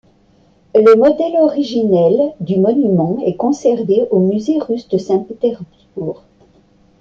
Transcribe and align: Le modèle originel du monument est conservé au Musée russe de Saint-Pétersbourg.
Le 0.73 0.95
modèle 0.95 1.37
originel 1.43 2.33
du 2.39 2.59
monument 2.59 3.19
est 3.23 3.35
conservé 3.35 4.07
au 4.09 4.19
Musée 4.19 4.57
russe 4.57 4.87
de 4.89 4.97
Saint-Pétersbourg. 4.97 6.23